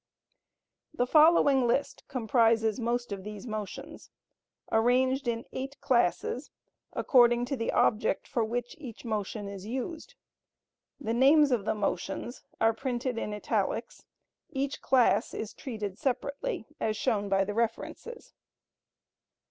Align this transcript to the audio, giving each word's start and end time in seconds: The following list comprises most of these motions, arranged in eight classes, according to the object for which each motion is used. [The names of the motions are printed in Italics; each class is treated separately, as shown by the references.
The 0.95 1.05
following 1.05 1.67
list 1.67 2.05
comprises 2.07 2.79
most 2.79 3.11
of 3.11 3.23
these 3.23 3.45
motions, 3.45 4.09
arranged 4.71 5.27
in 5.27 5.45
eight 5.53 5.79
classes, 5.79 6.49
according 6.93 7.45
to 7.45 7.55
the 7.55 7.71
object 7.71 8.27
for 8.27 8.43
which 8.43 8.75
each 8.79 9.05
motion 9.05 9.47
is 9.47 9.67
used. 9.67 10.15
[The 10.99 11.13
names 11.13 11.51
of 11.51 11.65
the 11.65 11.75
motions 11.75 12.41
are 12.59 12.73
printed 12.73 13.19
in 13.19 13.31
Italics; 13.31 14.03
each 14.49 14.81
class 14.81 15.35
is 15.35 15.53
treated 15.53 15.99
separately, 15.99 16.65
as 16.79 16.97
shown 16.97 17.29
by 17.29 17.43
the 17.43 17.53
references. 17.53 18.33